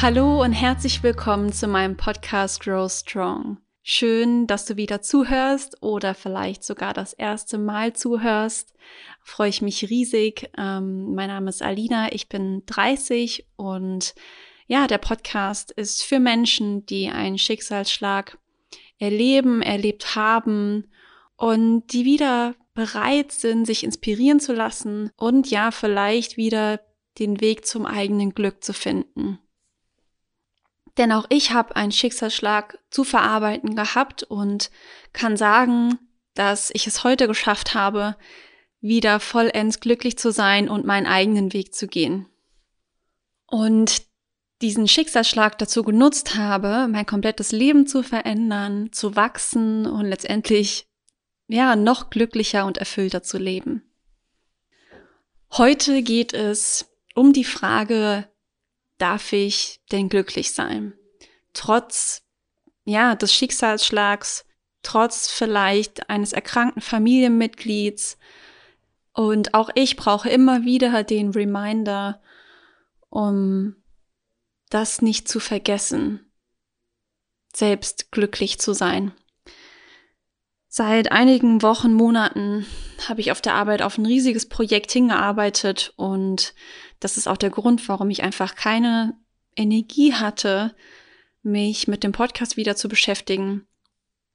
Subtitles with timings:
[0.00, 3.58] Hallo und herzlich willkommen zu meinem Podcast Grow Strong.
[3.82, 8.74] Schön, dass du wieder zuhörst oder vielleicht sogar das erste Mal zuhörst.
[9.24, 10.52] Freue ich mich riesig.
[10.56, 14.14] Ähm, mein Name ist Alina, ich bin 30 und
[14.68, 18.38] ja, der Podcast ist für Menschen, die einen Schicksalsschlag
[19.00, 20.92] erleben, erlebt haben
[21.36, 26.78] und die wieder bereit sind, sich inspirieren zu lassen und ja, vielleicht wieder
[27.18, 29.40] den Weg zum eigenen Glück zu finden.
[30.98, 34.70] Denn auch ich habe einen Schicksalsschlag zu verarbeiten gehabt und
[35.12, 35.98] kann sagen,
[36.34, 38.16] dass ich es heute geschafft habe,
[38.80, 42.26] wieder vollends glücklich zu sein und meinen eigenen Weg zu gehen.
[43.46, 44.02] Und
[44.60, 50.88] diesen Schicksalsschlag dazu genutzt habe, mein komplettes Leben zu verändern, zu wachsen und letztendlich
[51.46, 53.82] ja noch glücklicher und erfüllter zu leben.
[55.52, 58.28] Heute geht es um die Frage,
[58.98, 60.94] darf ich denn glücklich sein?
[61.52, 62.22] Trotz,
[62.84, 64.44] ja, des Schicksalsschlags,
[64.82, 68.18] trotz vielleicht eines erkrankten Familienmitglieds.
[69.12, 72.20] Und auch ich brauche immer wieder den Reminder,
[73.08, 73.76] um
[74.70, 76.30] das nicht zu vergessen,
[77.54, 79.12] selbst glücklich zu sein.
[80.68, 82.66] Seit einigen Wochen, Monaten
[83.08, 86.54] habe ich auf der Arbeit auf ein riesiges Projekt hingearbeitet und
[87.00, 89.16] das ist auch der Grund, warum ich einfach keine
[89.56, 90.74] Energie hatte,
[91.42, 93.66] mich mit dem Podcast wieder zu beschäftigen.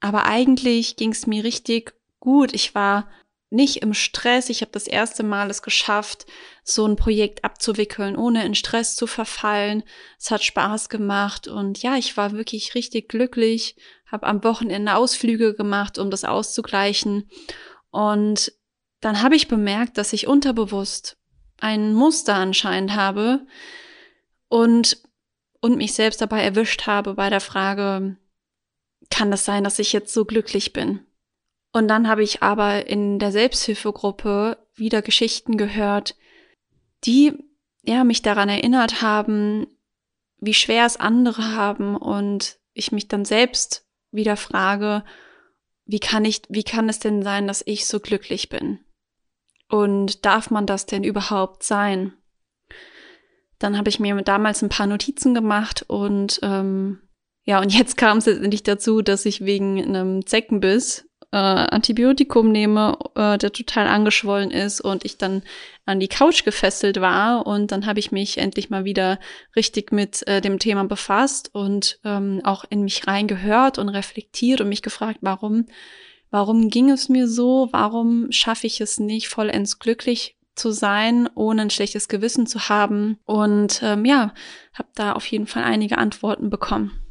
[0.00, 2.52] Aber eigentlich ging es mir richtig gut.
[2.52, 3.08] Ich war
[3.50, 4.50] nicht im Stress.
[4.50, 6.26] Ich habe das erste Mal es geschafft,
[6.62, 9.84] so ein Projekt abzuwickeln, ohne in Stress zu verfallen.
[10.18, 15.54] Es hat Spaß gemacht und ja, ich war wirklich richtig glücklich, habe am Wochenende Ausflüge
[15.54, 17.30] gemacht, um das auszugleichen.
[17.90, 18.52] Und
[19.00, 21.16] dann habe ich bemerkt, dass ich unterbewusst
[21.58, 23.46] ein Muster anscheinend habe
[24.48, 25.02] und,
[25.60, 28.16] und mich selbst dabei erwischt habe bei der Frage,
[29.10, 31.06] kann das sein, dass ich jetzt so glücklich bin?
[31.74, 36.16] Und dann habe ich aber in der Selbsthilfegruppe wieder Geschichten gehört,
[37.04, 37.32] die
[37.82, 39.66] ja mich daran erinnert haben,
[40.38, 45.04] wie schwer es andere haben und ich mich dann selbst wieder frage,
[45.84, 48.78] wie kann ich, wie kann es denn sein, dass ich so glücklich bin?
[49.68, 52.12] Und darf man das denn überhaupt sein?
[53.58, 57.00] Dann habe ich mir damals ein paar Notizen gemacht und ähm,
[57.44, 61.03] ja, und jetzt kam es letztendlich dazu, dass ich wegen einem Zeckenbiss
[61.34, 65.42] äh, Antibiotikum nehme, äh, der total angeschwollen ist und ich dann
[65.84, 67.44] an die Couch gefesselt war.
[67.44, 69.18] Und dann habe ich mich endlich mal wieder
[69.56, 74.68] richtig mit äh, dem Thema befasst und ähm, auch in mich reingehört und reflektiert und
[74.68, 75.66] mich gefragt, warum,
[76.30, 81.62] warum ging es mir so, warum schaffe ich es nicht vollends glücklich zu sein, ohne
[81.62, 83.18] ein schlechtes Gewissen zu haben?
[83.24, 84.32] Und ähm, ja,
[84.72, 87.03] habe da auf jeden Fall einige Antworten bekommen.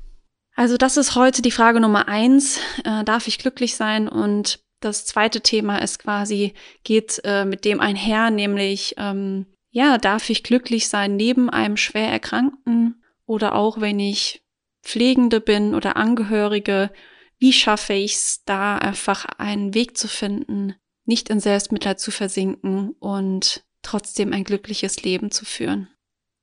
[0.55, 2.59] Also das ist heute die Frage Nummer eins.
[2.83, 4.07] Äh, darf ich glücklich sein?
[4.07, 6.53] Und das zweite Thema ist quasi,
[6.83, 12.09] geht äh, mit dem einher, nämlich, ähm, ja, darf ich glücklich sein neben einem schwer
[12.09, 14.43] Erkrankten oder auch wenn ich
[14.83, 16.91] Pflegende bin oder Angehörige?
[17.39, 20.75] Wie schaffe ich es, da einfach einen Weg zu finden,
[21.05, 25.87] nicht in Selbstmitleid zu versinken und trotzdem ein glückliches Leben zu führen?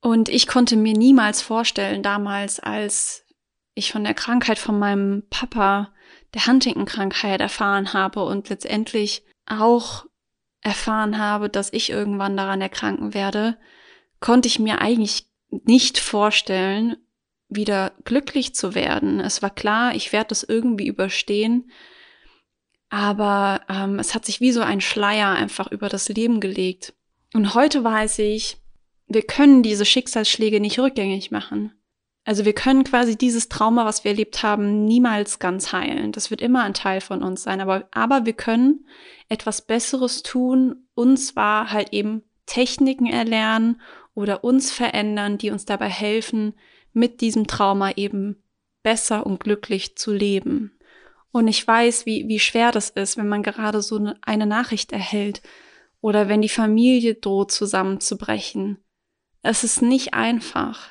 [0.02, 3.24] Und ich konnte mir niemals vorstellen, damals als
[3.74, 5.92] ich von der Krankheit von meinem Papa,
[6.34, 10.06] der Huntington-Krankheit erfahren habe und letztendlich auch
[10.60, 13.56] erfahren habe, dass ich irgendwann daran erkranken werde,
[14.20, 16.96] konnte ich mir eigentlich nicht vorstellen,
[17.48, 19.20] wieder glücklich zu werden.
[19.20, 21.70] Es war klar, ich werde das irgendwie überstehen,
[22.90, 26.94] aber ähm, es hat sich wie so ein Schleier einfach über das Leben gelegt.
[27.34, 28.58] Und heute weiß ich,
[29.06, 31.72] wir können diese Schicksalsschläge nicht rückgängig machen.
[32.30, 36.12] Also wir können quasi dieses Trauma, was wir erlebt haben, niemals ganz heilen.
[36.12, 37.60] Das wird immer ein Teil von uns sein.
[37.60, 38.86] Aber, aber wir können
[39.28, 43.80] etwas Besseres tun und zwar halt eben Techniken erlernen
[44.14, 46.54] oder uns verändern, die uns dabei helfen,
[46.92, 48.40] mit diesem Trauma eben
[48.84, 50.78] besser und glücklich zu leben.
[51.32, 55.42] Und ich weiß, wie, wie schwer das ist, wenn man gerade so eine Nachricht erhält
[56.00, 58.78] oder wenn die Familie droht zusammenzubrechen.
[59.42, 60.90] Es ist nicht einfach.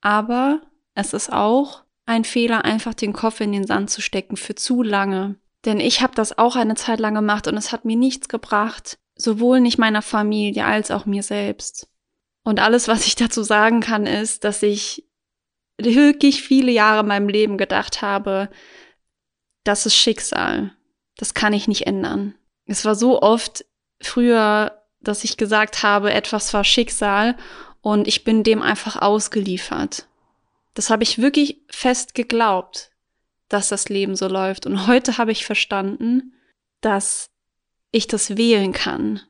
[0.00, 0.60] Aber
[0.96, 4.82] es ist auch ein Fehler, einfach den Kopf in den Sand zu stecken für zu
[4.82, 5.36] lange.
[5.64, 8.98] Denn ich habe das auch eine Zeit lang gemacht und es hat mir nichts gebracht,
[9.14, 11.88] sowohl nicht meiner Familie als auch mir selbst.
[12.44, 15.04] Und alles, was ich dazu sagen kann, ist, dass ich
[15.78, 18.48] wirklich viele Jahre in meinem Leben gedacht habe,
[19.64, 20.72] das ist Schicksal.
[21.18, 22.34] Das kann ich nicht ändern.
[22.64, 23.66] Es war so oft
[24.00, 27.36] früher, dass ich gesagt habe, etwas war Schicksal
[27.82, 30.06] und ich bin dem einfach ausgeliefert.
[30.76, 32.90] Das habe ich wirklich fest geglaubt,
[33.48, 34.66] dass das Leben so läuft.
[34.66, 36.34] Und heute habe ich verstanden,
[36.82, 37.30] dass
[37.92, 39.22] ich das wählen kann.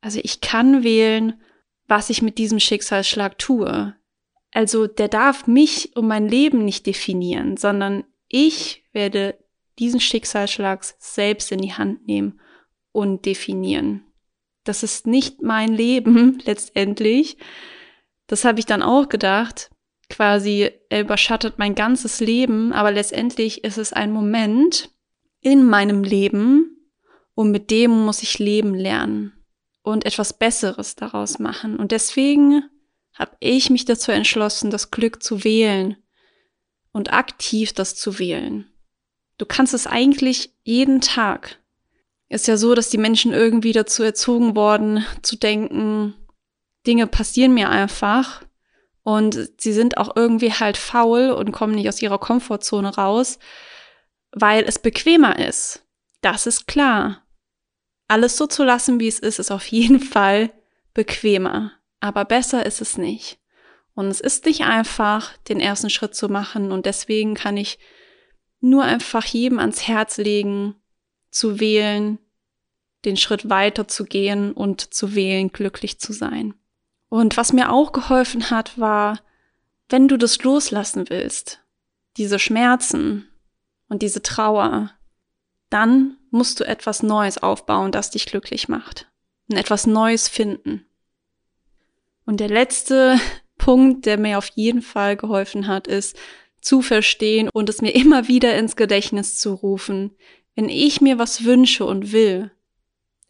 [0.00, 1.42] Also ich kann wählen,
[1.88, 3.96] was ich mit diesem Schicksalsschlag tue.
[4.52, 9.42] Also der darf mich und mein Leben nicht definieren, sondern ich werde
[9.80, 12.40] diesen Schicksalsschlag selbst in die Hand nehmen
[12.92, 14.04] und definieren.
[14.62, 17.38] Das ist nicht mein Leben letztendlich.
[18.28, 19.70] Das habe ich dann auch gedacht.
[20.10, 24.90] Quasi, er überschattet mein ganzes Leben, aber letztendlich ist es ein Moment
[25.40, 26.76] in meinem Leben
[27.34, 29.32] und mit dem muss ich leben lernen
[29.82, 31.76] und etwas Besseres daraus machen.
[31.76, 32.64] Und deswegen
[33.14, 35.96] habe ich mich dazu entschlossen, das Glück zu wählen
[36.92, 38.66] und aktiv das zu wählen.
[39.38, 41.58] Du kannst es eigentlich jeden Tag.
[42.28, 46.14] Ist ja so, dass die Menschen irgendwie dazu erzogen worden, zu denken,
[46.86, 48.42] Dinge passieren mir einfach
[49.16, 53.40] und sie sind auch irgendwie halt faul und kommen nicht aus ihrer Komfortzone raus,
[54.30, 55.84] weil es bequemer ist.
[56.20, 57.26] Das ist klar.
[58.06, 60.52] Alles so zu lassen, wie es ist, ist auf jeden Fall
[60.94, 61.72] bequemer.
[61.98, 63.40] Aber besser ist es nicht.
[63.94, 66.70] Und es ist nicht einfach, den ersten Schritt zu machen.
[66.70, 67.80] Und deswegen kann ich
[68.60, 70.76] nur einfach jedem ans Herz legen,
[71.32, 72.20] zu wählen,
[73.04, 76.54] den Schritt weiter zu gehen und zu wählen, glücklich zu sein.
[77.10, 79.18] Und was mir auch geholfen hat, war,
[79.90, 81.60] wenn du das loslassen willst,
[82.16, 83.28] diese Schmerzen
[83.88, 84.92] und diese Trauer,
[85.70, 89.10] dann musst du etwas Neues aufbauen, das dich glücklich macht.
[89.48, 90.86] Und etwas Neues finden.
[92.24, 93.18] Und der letzte
[93.58, 96.16] Punkt, der mir auf jeden Fall geholfen hat, ist
[96.60, 100.12] zu verstehen und es mir immer wieder ins Gedächtnis zu rufen,
[100.54, 102.52] wenn ich mir was wünsche und will.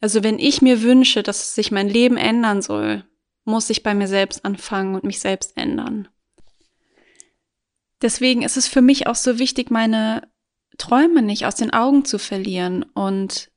[0.01, 3.05] Also wenn ich mir wünsche, dass sich mein Leben ändern soll,
[3.51, 6.09] muss ich bei mir selbst anfangen und mich selbst ändern.
[8.03, 10.29] Deswegen ist es für mich auch so wichtig, meine
[10.79, 13.51] Träume nicht aus den Augen zu verlieren und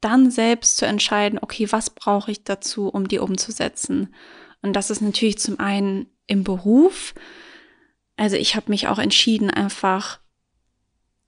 [0.00, 4.14] dann selbst zu entscheiden, okay, was brauche ich dazu, um die umzusetzen?
[4.60, 7.14] Und das ist natürlich zum einen im Beruf.
[8.16, 10.20] Also ich habe mich auch entschieden, einfach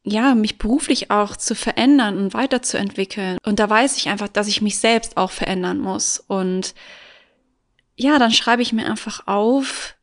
[0.04, 3.38] ja, mich beruflich auch zu verändern und weiterzuentwickeln.
[3.44, 6.18] Und da weiß ich einfach, dass ich mich selbst auch verändern muss.
[6.18, 6.74] Und
[7.96, 9.96] ja, dann schreibe ich mir einfach auf,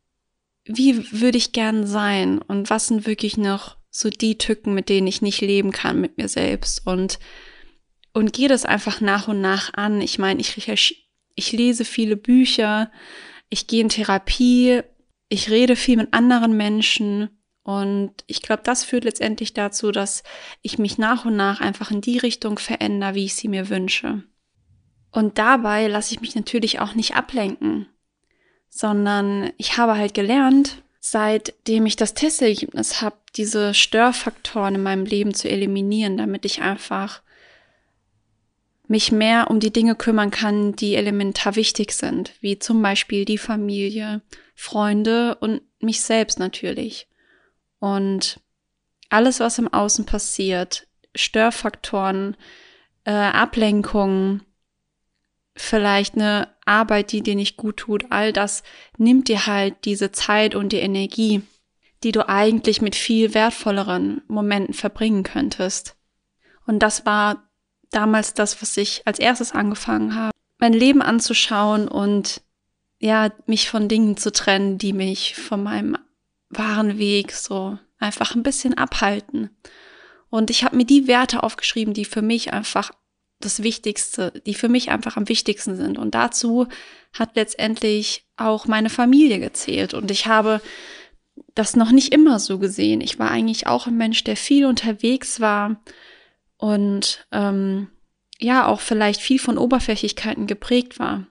[0.65, 5.07] wie würde ich gern sein und was sind wirklich noch so die Tücken, mit denen
[5.07, 7.19] ich nicht leben kann mit mir selbst und
[8.13, 10.01] und gehe das einfach nach und nach an.
[10.01, 10.67] Ich meine, ich
[11.35, 12.91] ich lese viele Bücher,
[13.49, 14.81] ich gehe in Therapie,
[15.29, 17.29] ich rede viel mit anderen Menschen
[17.63, 20.23] und ich glaube, das führt letztendlich dazu, dass
[20.61, 24.23] ich mich nach und nach einfach in die Richtung verändere, wie ich sie mir wünsche.
[25.11, 27.87] Und dabei lasse ich mich natürlich auch nicht ablenken,
[28.69, 35.33] sondern ich habe halt gelernt, seitdem ich das Testergebnis habe, diese Störfaktoren in meinem Leben
[35.33, 37.21] zu eliminieren, damit ich einfach
[38.87, 43.37] mich mehr um die Dinge kümmern kann, die elementar wichtig sind, wie zum Beispiel die
[43.37, 44.21] Familie,
[44.53, 47.07] Freunde und mich selbst natürlich.
[47.79, 48.39] Und
[49.09, 52.37] alles, was im Außen passiert, Störfaktoren,
[53.05, 54.43] äh, Ablenkungen,
[55.55, 58.63] vielleicht eine Arbeit, die dir nicht gut tut, all das
[58.98, 61.41] nimmt dir halt diese Zeit und die Energie,
[62.03, 65.96] die du eigentlich mit viel wertvolleren Momenten verbringen könntest.
[66.65, 67.50] Und das war
[67.91, 72.41] damals das, was ich als erstes angefangen habe, mein Leben anzuschauen und
[73.00, 75.98] ja, mich von Dingen zu trennen, die mich von meinem
[76.50, 79.50] wahren Weg so einfach ein bisschen abhalten.
[80.29, 82.91] Und ich habe mir die Werte aufgeschrieben, die für mich einfach
[83.45, 85.98] das Wichtigste, die für mich einfach am wichtigsten sind.
[85.98, 86.67] Und dazu
[87.13, 89.93] hat letztendlich auch meine Familie gezählt.
[89.93, 90.62] Und ich habe
[91.55, 93.01] das noch nicht immer so gesehen.
[93.01, 95.81] Ich war eigentlich auch ein Mensch, der viel unterwegs war
[96.57, 97.88] und ähm,
[98.39, 101.27] ja auch vielleicht viel von Oberflächlichkeiten geprägt war.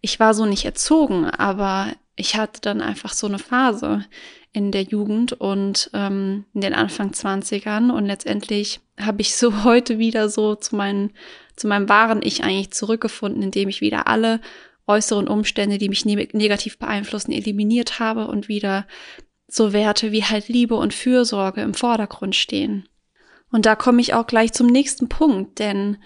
[0.00, 4.04] Ich war so nicht erzogen, aber ich hatte dann einfach so eine Phase
[4.52, 9.98] in der Jugend und ähm, in den Anfang 20ern und letztendlich habe ich so heute
[9.98, 11.12] wieder so zu meinen
[11.58, 14.40] zu meinem wahren Ich eigentlich zurückgefunden, indem ich wieder alle
[14.86, 18.86] äußeren Umstände, die mich ne negativ beeinflussen, eliminiert habe und wieder
[19.46, 22.88] so Werte wie halt Liebe und Fürsorge im Vordergrund stehen.
[23.50, 25.98] Und da komme ich auch gleich zum nächsten Punkt, denn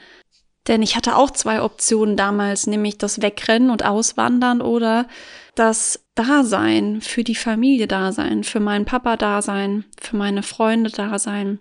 [0.68, 5.08] denn ich hatte auch zwei Optionen damals, nämlich das Wegrennen und Auswandern oder
[5.56, 11.58] das Dasein, für die Familie Dasein, für meinen Papa Dasein, für meine Freunde Dasein.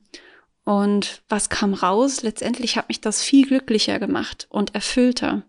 [0.64, 2.22] Und was kam raus?
[2.22, 5.44] Letztendlich hat mich das viel glücklicher gemacht und erfüllter.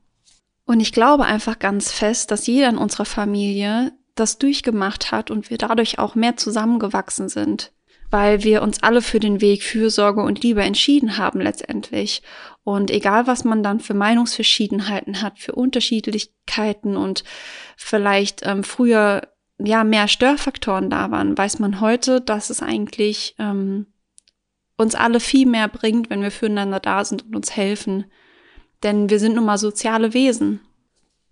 [0.64, 5.50] Und ich glaube einfach ganz fest, dass jeder in unserer Familie das durchgemacht hat und
[5.50, 7.72] wir dadurch auch mehr zusammengewachsen sind,
[8.10, 12.22] weil wir uns alle für den Weg Fürsorge und Liebe entschieden haben letztendlich.
[12.62, 17.24] Und egal, was man dann für Meinungsverschiedenheiten hat, für Unterschiedlichkeiten und
[17.76, 19.28] vielleicht ähm, früher
[19.58, 23.86] ja mehr Störfaktoren da waren, weiß man heute, dass es eigentlich ähm,
[24.76, 28.06] uns alle viel mehr bringt, wenn wir füreinander da sind und uns helfen.
[28.82, 30.60] Denn wir sind nun mal soziale Wesen.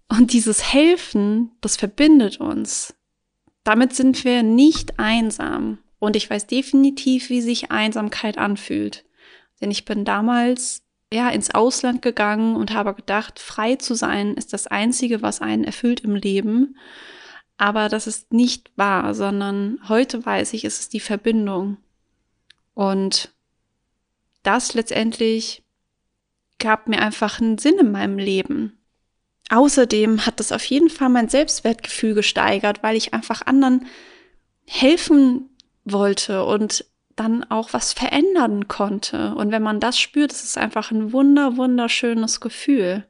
[0.09, 2.95] Und dieses Helfen, das verbindet uns.
[3.65, 5.79] Damit sind wir nicht einsam.
[5.99, 9.05] Und ich weiß definitiv, wie sich Einsamkeit anfühlt.
[9.61, 10.83] Denn ich bin damals
[11.13, 15.65] ja ins Ausland gegangen und habe gedacht, frei zu sein ist das einzige, was einen
[15.65, 16.77] erfüllt im Leben.
[17.59, 21.77] Aber das ist nicht wahr, sondern heute weiß ich, es ist die Verbindung.
[22.81, 23.31] Und
[24.43, 25.63] das letztendlich
[26.59, 28.79] gab mir einfach einen Sinn in meinem Leben.
[29.51, 33.85] Außerdem hat das auf jeden Fall mein Selbstwertgefühl gesteigert, weil ich einfach anderen
[34.67, 35.51] helfen
[35.85, 39.35] wollte und dann auch was verändern konnte.
[39.35, 43.07] Und wenn man das spürt, ist es einfach ein wunder, wunderschönes Gefühl.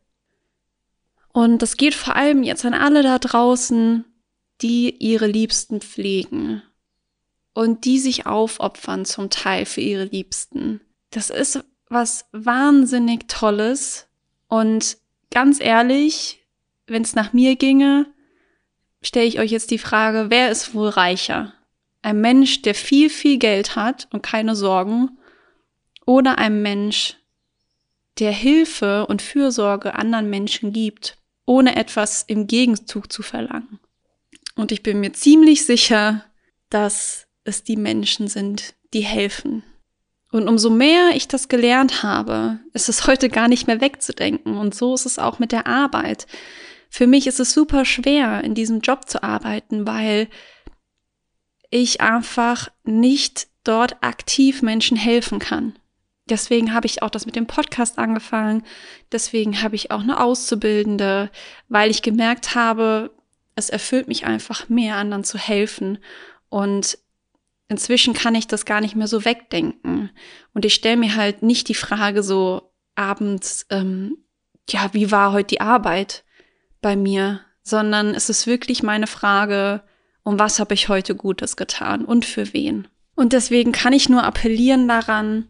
[1.32, 4.04] Und das geht vor allem jetzt an alle da draußen,
[4.62, 6.64] die ihre Liebsten pflegen
[7.60, 10.80] und die sich aufopfern zum Teil für ihre Liebsten.
[11.10, 14.08] Das ist was wahnsinnig Tolles
[14.48, 14.96] und
[15.30, 16.42] ganz ehrlich,
[16.86, 18.06] wenn es nach mir ginge,
[19.02, 21.52] stelle ich euch jetzt die Frage, wer ist wohl reicher?
[22.00, 25.18] Ein Mensch, der viel, viel Geld hat und keine Sorgen,
[26.06, 27.18] oder ein Mensch,
[28.20, 33.80] der Hilfe und Fürsorge anderen Menschen gibt, ohne etwas im Gegenzug zu verlangen.
[34.54, 36.24] Und ich bin mir ziemlich sicher,
[36.70, 39.62] dass es die Menschen sind, die helfen,
[40.32, 44.56] und umso mehr ich das gelernt habe, ist es heute gar nicht mehr wegzudenken.
[44.56, 46.26] Und so ist es auch mit der Arbeit.
[46.88, 50.28] Für mich ist es super schwer, in diesem Job zu arbeiten, weil
[51.70, 55.76] ich einfach nicht dort aktiv Menschen helfen kann.
[56.28, 58.64] Deswegen habe ich auch das mit dem Podcast angefangen.
[59.10, 61.30] Deswegen habe ich auch eine Auszubildende,
[61.68, 63.10] weil ich gemerkt habe,
[63.56, 65.98] es erfüllt mich einfach mehr, anderen zu helfen.
[66.48, 66.98] Und
[67.70, 70.10] inzwischen kann ich das gar nicht mehr so wegdenken.
[70.52, 74.18] Und ich stelle mir halt nicht die Frage so abends, ähm,
[74.68, 76.24] ja, wie war heute die Arbeit
[76.82, 79.84] bei mir, sondern es ist wirklich meine Frage,
[80.24, 82.88] um was habe ich heute Gutes getan und für wen.
[83.14, 85.48] Und deswegen kann ich nur appellieren daran,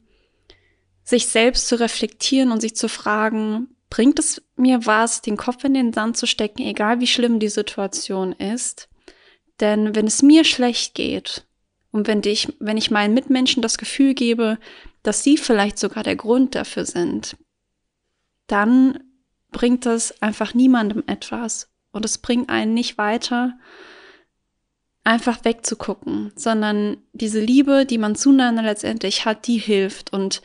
[1.03, 5.73] sich selbst zu reflektieren und sich zu fragen, bringt es mir was, den Kopf in
[5.73, 8.91] den Sand zu stecken, egal wie schlimm die Situation ist?
[9.59, 11.47] Denn wenn es mir schlecht geht,
[11.93, 14.59] und wenn ich, wenn ich meinen Mitmenschen das Gefühl gebe,
[15.03, 17.37] dass sie vielleicht sogar der Grund dafür sind,
[18.47, 19.01] dann
[19.51, 21.69] bringt das einfach niemandem etwas.
[21.93, 23.59] Und es bringt einen nicht weiter,
[25.03, 30.13] einfach wegzugucken, sondern diese Liebe, die man zueinander letztendlich hat, die hilft.
[30.13, 30.43] Und,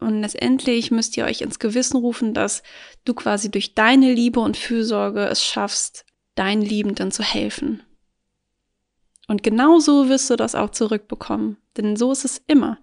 [0.00, 2.62] und letztendlich müsst ihr euch ins Gewissen rufen, dass
[3.04, 7.82] du quasi durch deine Liebe und Fürsorge es schaffst, deinen Liebenden zu helfen.
[9.28, 11.56] Und genau so wirst du das auch zurückbekommen.
[11.76, 12.78] Denn so ist es immer.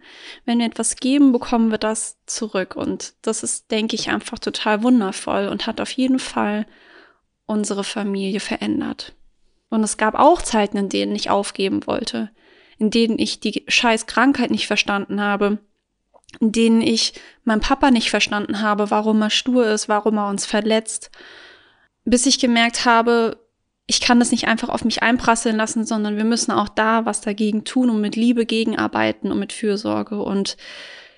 [0.45, 2.75] Wenn wir etwas geben, bekommen wir das zurück.
[2.75, 6.65] Und das ist, denke ich, einfach total wundervoll und hat auf jeden Fall
[7.45, 9.13] unsere Familie verändert.
[9.69, 12.31] Und es gab auch Zeiten, in denen ich aufgeben wollte,
[12.77, 15.59] in denen ich die scheiß Krankheit nicht verstanden habe,
[16.39, 20.45] in denen ich meinen Papa nicht verstanden habe, warum er stur ist, warum er uns
[20.45, 21.11] verletzt,
[22.05, 23.37] bis ich gemerkt habe,
[23.89, 27.21] ich kann das nicht einfach auf mich einprasseln lassen, sondern wir müssen auch da was
[27.21, 30.21] dagegen tun und mit Liebe gegenarbeiten und mit Fürsorge.
[30.21, 30.57] Und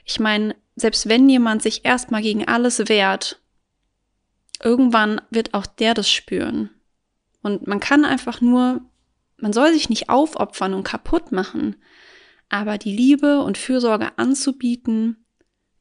[0.05, 3.41] ich meine, selbst wenn jemand sich erstmal gegen alles wehrt,
[4.63, 6.69] irgendwann wird auch der das spüren.
[7.43, 8.79] Und man kann einfach nur,
[9.35, 11.75] man soll sich nicht aufopfern und kaputt machen,
[12.47, 15.25] aber die Liebe und Fürsorge anzubieten,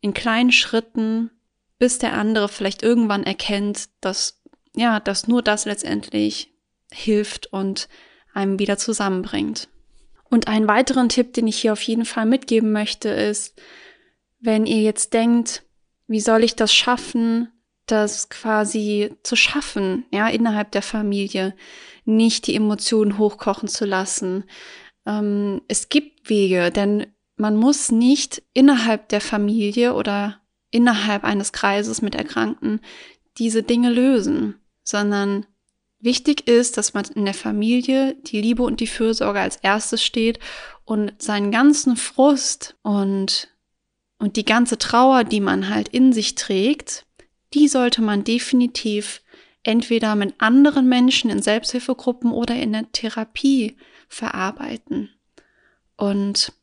[0.01, 1.31] in kleinen Schritten,
[1.79, 4.43] bis der andere vielleicht irgendwann erkennt, dass,
[4.75, 6.51] ja, dass nur das letztendlich
[6.93, 7.89] hilft und
[8.33, 9.69] einem wieder zusammenbringt.
[10.29, 13.61] Und einen weiteren Tipp, den ich hier auf jeden Fall mitgeben möchte, ist,
[14.39, 15.65] wenn ihr jetzt denkt,
[16.07, 17.49] wie soll ich das schaffen,
[17.87, 21.55] das quasi zu schaffen, ja, innerhalb der Familie,
[22.05, 24.45] nicht die Emotionen hochkochen zu lassen.
[25.07, 27.07] Ähm, es gibt Wege, denn
[27.37, 32.81] man muss nicht innerhalb der Familie oder innerhalb eines Kreises mit Erkrankten
[33.39, 35.47] diese Dinge lösen, sondern
[36.00, 40.38] Wichtig ist, dass man in der Familie die Liebe und die Fürsorge als erstes steht
[40.85, 43.49] und seinen ganzen Frust und,
[44.19, 47.07] und die ganze Trauer, die man halt in sich trägt,
[47.52, 49.23] die sollte man definitiv
[49.62, 53.76] entweder mit anderen Menschen in Selbsthilfegruppen oder in der Therapie
[54.09, 55.11] verarbeiten.
[55.97, 56.54] Und,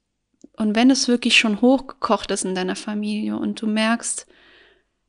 [0.53, 4.25] und wenn es wirklich schon hochgekocht ist in deiner Familie und du merkst,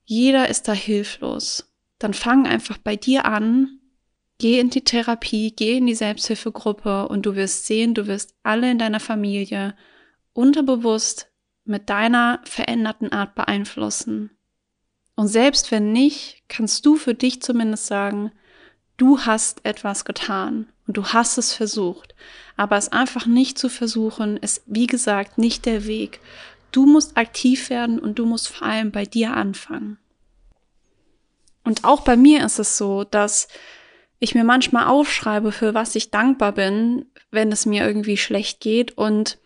[0.04, 3.77] jeder ist da hilflos, dann fang einfach bei dir an,
[4.38, 8.70] geh in die Therapie, geh in die Selbsthilfegruppe und du wirst sehen, du wirst alle
[8.70, 9.74] in deiner Familie
[10.32, 11.28] unterbewusst
[11.64, 14.30] mit deiner veränderten Art beeinflussen.
[15.16, 18.30] Und selbst wenn nicht, kannst du für dich zumindest sagen,
[18.96, 22.14] du hast etwas getan und du hast es versucht.
[22.56, 26.20] Aber es einfach nicht zu versuchen, ist, wie gesagt, nicht der Weg.
[26.70, 29.98] Du musst aktiv werden und du musst vor allem bei dir anfangen.
[31.64, 33.48] Und auch bei mir ist es so, dass
[34.18, 38.96] ich mir manchmal aufschreibe, für was ich dankbar bin, wenn es mir irgendwie schlecht geht
[38.96, 39.38] und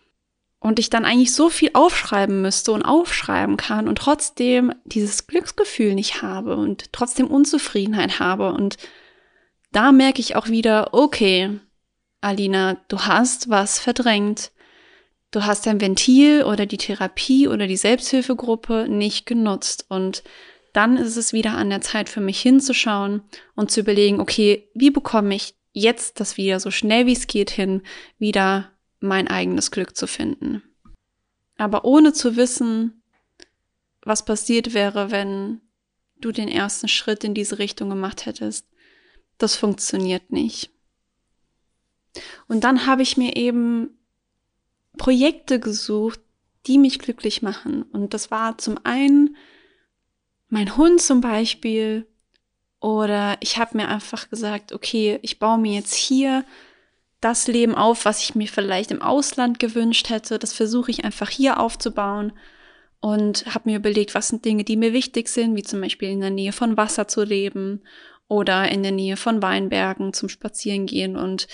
[0.63, 5.93] und ich dann eigentlich so viel aufschreiben müsste und aufschreiben kann und trotzdem dieses Glücksgefühl
[5.93, 8.53] nicht habe und trotzdem Unzufriedenheit habe.
[8.53, 8.77] Und
[9.73, 11.59] da merke ich auch wieder, okay,
[12.21, 14.51] Alina, du hast was verdrängt.
[15.31, 19.85] Du hast dein Ventil oder die Therapie oder die Selbsthilfegruppe nicht genutzt.
[19.89, 20.23] Und
[20.73, 23.21] dann ist es wieder an der Zeit für mich hinzuschauen
[23.55, 27.51] und zu überlegen, okay, wie bekomme ich jetzt das wieder so schnell wie es geht
[27.51, 27.81] hin,
[28.17, 30.63] wieder mein eigenes Glück zu finden.
[31.57, 33.03] Aber ohne zu wissen,
[34.01, 35.61] was passiert wäre, wenn
[36.17, 38.67] du den ersten Schritt in diese Richtung gemacht hättest,
[39.37, 40.71] das funktioniert nicht.
[42.47, 43.97] Und dann habe ich mir eben
[44.97, 46.19] Projekte gesucht,
[46.67, 47.83] die mich glücklich machen.
[47.83, 49.35] Und das war zum einen
[50.53, 52.05] mein Hund zum Beispiel.
[52.79, 56.45] Oder ich habe mir einfach gesagt, okay, ich baue mir jetzt hier
[57.21, 60.37] das Leben auf, was ich mir vielleicht im Ausland gewünscht hätte.
[60.37, 62.33] Das versuche ich einfach hier aufzubauen
[62.99, 66.21] und habe mir überlegt, was sind Dinge, die mir wichtig sind, wie zum Beispiel in
[66.21, 67.81] der Nähe von Wasser zu leben
[68.27, 71.47] oder in der Nähe von Weinbergen zum Spazierengehen und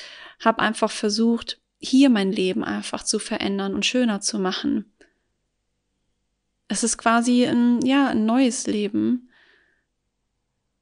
[0.44, 4.92] habe einfach versucht, hier mein Leben einfach zu verändern und schöner zu machen.
[6.70, 9.30] Es ist quasi ein, ja, ein neues Leben,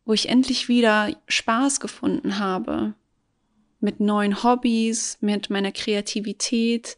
[0.06, 2.94] wo ich endlich wieder Spaß gefunden habe,
[3.80, 6.98] mit neuen Hobbys, mit meiner Kreativität.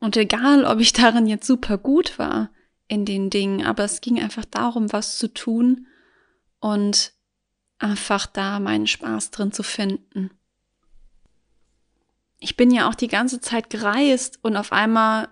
[0.00, 2.50] Und egal, ob ich darin jetzt super gut war
[2.88, 5.86] in den Dingen, aber es ging einfach darum, was zu tun
[6.60, 7.12] und
[7.78, 10.30] einfach da meinen Spaß drin zu finden.
[12.38, 15.28] Ich bin ja auch die ganze Zeit gereist und auf einmal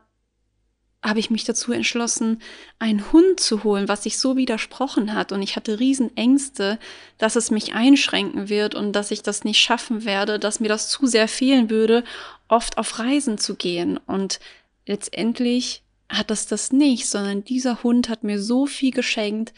[1.04, 2.40] habe ich mich dazu entschlossen,
[2.78, 5.32] einen Hund zu holen, was sich so widersprochen hat.
[5.32, 6.78] Und ich hatte Riesenängste,
[7.18, 10.88] dass es mich einschränken wird und dass ich das nicht schaffen werde, dass mir das
[10.88, 12.04] zu sehr fehlen würde,
[12.48, 13.98] oft auf Reisen zu gehen.
[14.06, 14.40] Und
[14.86, 19.52] letztendlich hat es das nicht, sondern dieser Hund hat mir so viel geschenkt,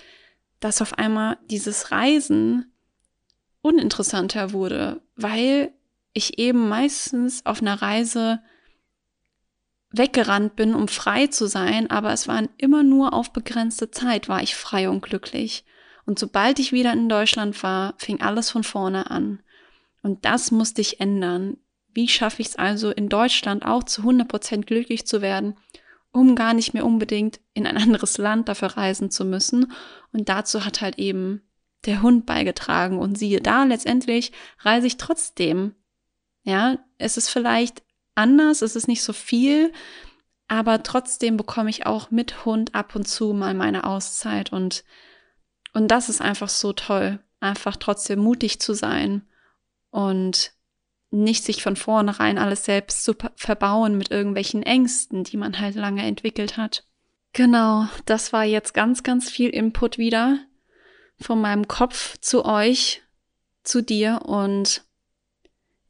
[0.59, 2.73] dass auf einmal dieses Reisen
[3.63, 5.73] uninteressanter wurde, weil
[6.13, 8.41] ich eben meistens auf einer Reise
[9.99, 14.43] weggerannt bin, um frei zu sein, aber es waren immer nur auf begrenzte Zeit, war
[14.43, 15.65] ich frei und glücklich.
[16.07, 19.41] Und sobald ich wieder in Deutschland war, fing alles von vorne an.
[20.03, 21.57] Und das musste ich ändern.
[21.93, 25.57] Wie schaffe ich es also in Deutschland auch zu 100% glücklich zu werden,
[26.13, 29.73] um gar nicht mehr unbedingt in ein anderes Land dafür reisen zu müssen?
[30.13, 31.43] Und dazu hat halt eben
[31.87, 32.99] der Hund beigetragen.
[32.99, 35.75] Und siehe da, letztendlich reise ich trotzdem.
[36.43, 37.83] Ja, es ist vielleicht
[38.17, 39.73] anders, es ist nicht so viel,
[40.49, 44.85] aber trotzdem bekomme ich auch mit Hund ab und zu mal meine Auszeit und,
[45.75, 49.23] und das ist einfach so toll, einfach trotzdem mutig zu sein
[49.91, 50.53] und
[51.11, 56.05] nicht sich von vornherein alles selbst zu verbauen mit irgendwelchen Ängsten, die man halt lange
[56.05, 56.85] entwickelt hat.
[57.33, 60.39] Genau, das war jetzt ganz, ganz viel Input wieder
[61.19, 63.03] von meinem Kopf zu euch,
[63.63, 64.85] zu dir und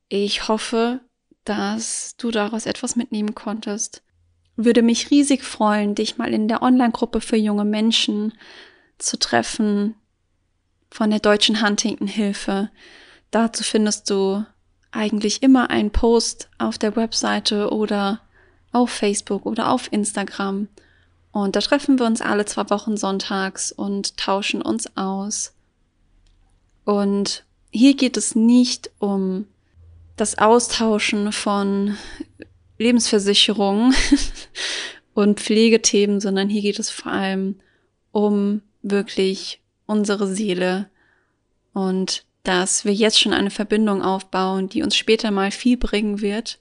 [0.08, 1.00] ich hoffe,
[1.46, 4.02] dass du daraus etwas mitnehmen konntest.
[4.56, 8.34] Würde mich riesig freuen, dich mal in der Online-Gruppe für junge Menschen
[8.98, 9.94] zu treffen
[10.90, 12.70] von der Deutschen Huntington-Hilfe.
[13.30, 14.44] Dazu findest du
[14.90, 18.20] eigentlich immer einen Post auf der Webseite oder
[18.72, 20.68] auf Facebook oder auf Instagram.
[21.32, 25.54] Und da treffen wir uns alle zwei Wochen sonntags und tauschen uns aus.
[26.84, 29.46] Und hier geht es nicht um
[30.16, 31.96] das Austauschen von
[32.78, 33.94] Lebensversicherungen
[35.14, 37.60] und Pflegethemen, sondern hier geht es vor allem
[38.12, 40.88] um wirklich unsere Seele
[41.72, 46.60] und dass wir jetzt schon eine Verbindung aufbauen, die uns später mal viel bringen wird.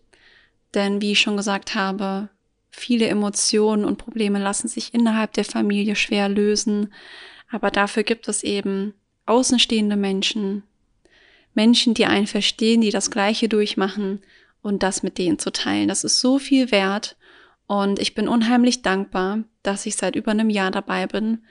[0.74, 2.30] Denn wie ich schon gesagt habe,
[2.72, 6.92] viele Emotionen und Probleme lassen sich innerhalb der Familie schwer lösen,
[7.52, 8.96] aber dafür gibt es eben
[9.28, 10.64] außenstehende Menschen,
[11.56, 14.22] Menschen, die einen verstehen, die das Gleiche durchmachen
[14.62, 15.88] und das mit denen zu teilen.
[15.88, 17.18] Das ist so viel wert
[17.68, 21.44] und ich bin unheimlich dankbar, dass ich seit über einem Jahr dabei bin.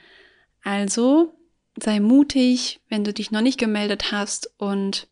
[0.62, 1.34] Also
[1.82, 5.08] sei mutig, wenn du dich noch nicht gemeldet hast und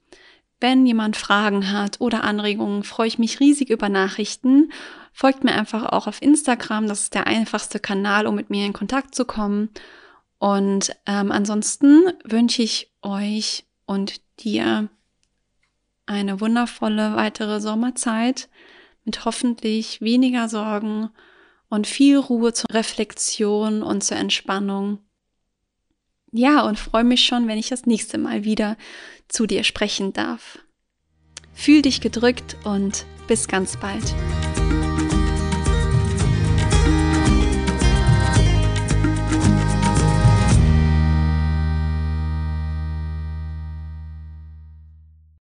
[0.61, 4.73] wenn jemand Fragen hat oder Anregungen, freue ich mich riesig über Nachrichten.
[5.13, 8.73] Folgt mir einfach auch auf Instagram, das ist der einfachste Kanal, um mit mir in
[8.73, 9.71] Kontakt zu kommen.
[10.39, 14.89] Und ähm, ansonsten wünsche ich euch und dir
[16.07, 18.49] eine wundervolle weitere Sommerzeit
[19.05, 21.11] mit hoffentlich weniger Sorgen
[21.69, 24.99] und viel Ruhe zur Reflexion und zur Entspannung.
[26.33, 28.77] Ja, und freue mich schon, wenn ich das nächste Mal wieder
[29.29, 30.59] zu dir sprechen darf.
[31.53, 34.15] Fühl dich gedrückt und bis ganz bald.